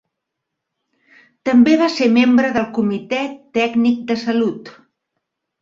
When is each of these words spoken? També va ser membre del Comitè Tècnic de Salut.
També 1.49 1.75
va 1.83 1.89
ser 1.97 2.09
membre 2.15 2.49
del 2.57 2.67
Comitè 2.79 3.21
Tècnic 3.59 4.03
de 4.13 4.21
Salut. 4.27 4.77